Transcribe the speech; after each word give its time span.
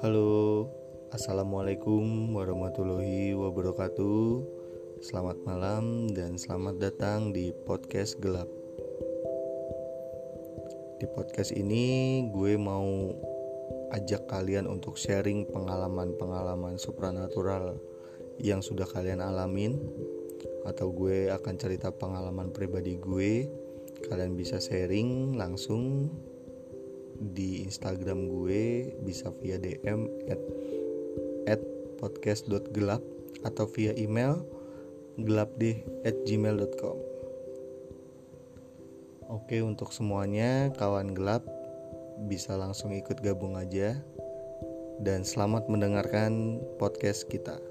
Halo, 0.00 0.64
assalamualaikum 1.12 2.32
warahmatullahi 2.32 3.36
wabarakatuh. 3.36 4.40
Selamat 5.04 5.36
malam 5.44 6.08
dan 6.16 6.40
selamat 6.40 6.80
datang 6.80 7.36
di 7.36 7.52
podcast 7.68 8.16
gelap. 8.16 8.48
Di 10.96 11.04
podcast 11.12 11.52
ini, 11.52 12.24
gue 12.32 12.56
mau 12.56 13.12
ajak 13.92 14.24
kalian 14.24 14.72
untuk 14.72 14.96
sharing 14.96 15.44
pengalaman-pengalaman 15.52 16.80
supranatural 16.80 17.76
yang 18.40 18.64
sudah 18.64 18.88
kalian 18.88 19.20
alamin, 19.20 19.84
atau 20.64 20.96
gue 20.96 21.28
akan 21.28 21.60
cerita 21.60 21.92
pengalaman 21.92 22.56
pribadi 22.56 22.96
gue. 22.96 23.52
Kalian 24.08 24.32
bisa 24.32 24.56
sharing 24.64 25.36
langsung 25.36 26.08
di 27.30 27.62
Instagram 27.64 28.26
gue 28.26 28.94
bisa 29.06 29.30
via 29.38 29.56
DM 29.56 30.10
at, 30.28 30.40
at 31.46 31.62
podcast.gelap 32.02 33.02
atau 33.46 33.64
via 33.70 33.94
email 33.96 34.42
gelapdeh 35.20 35.82
at 36.02 36.16
gmail.com 36.26 36.98
Oke 39.30 39.62
untuk 39.62 39.94
semuanya 39.94 40.74
kawan 40.74 41.14
gelap 41.14 41.46
bisa 42.26 42.58
langsung 42.58 42.90
ikut 42.90 43.22
gabung 43.22 43.54
aja 43.54 43.94
dan 45.00 45.24
selamat 45.24 45.70
mendengarkan 45.70 46.60
podcast 46.76 47.30
kita. 47.30 47.69